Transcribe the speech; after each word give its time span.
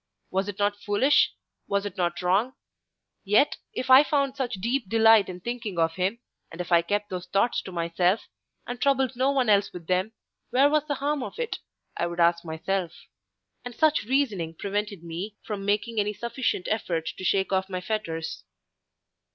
Was 0.31 0.49
it 0.49 0.57
not 0.57 0.81
foolish? 0.81 1.35
was 1.67 1.85
it 1.85 1.95
not 1.95 2.23
wrong? 2.23 2.53
Yet, 3.23 3.57
if 3.71 3.91
I 3.91 4.03
found 4.03 4.35
such 4.35 4.55
deep 4.55 4.89
delight 4.89 5.29
in 5.29 5.39
thinking 5.41 5.77
of 5.77 5.93
him, 5.93 6.17
and 6.51 6.59
if 6.59 6.71
I 6.71 6.81
kept 6.81 7.11
those 7.11 7.27
thoughts 7.27 7.61
to 7.61 7.71
myself, 7.71 8.21
and 8.65 8.81
troubled 8.81 9.15
no 9.15 9.29
one 9.29 9.47
else 9.47 9.71
with 9.71 9.85
them, 9.85 10.13
where 10.49 10.71
was 10.71 10.87
the 10.87 10.95
harm 10.95 11.21
of 11.21 11.37
it? 11.37 11.59
I 11.95 12.07
would 12.07 12.19
ask 12.19 12.43
myself. 12.43 12.93
And 13.63 13.75
such 13.75 14.01
reasoning 14.05 14.55
prevented 14.57 15.03
me 15.03 15.37
from 15.43 15.65
making 15.65 15.99
any 15.99 16.13
sufficient 16.15 16.67
effort 16.67 17.05
to 17.15 17.23
shake 17.23 17.53
off 17.53 17.69
my 17.69 17.79
fetters. 17.79 18.43